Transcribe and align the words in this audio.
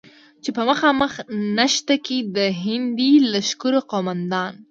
چې 0.43 0.49
په 0.55 0.61
مخامخ 0.69 1.13
نښته 1.55 1.95
کې 2.05 2.17
د 2.35 2.37
هندي 2.63 3.13
لښکرو 3.31 3.79
قوماندان، 3.91 4.53